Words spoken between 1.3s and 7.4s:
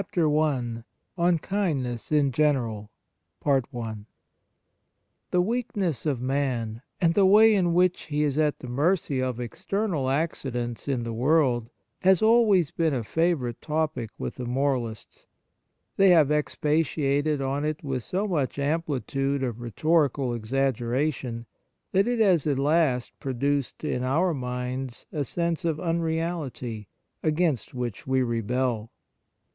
KINDNESS IN GENERAL The weakness of man, and the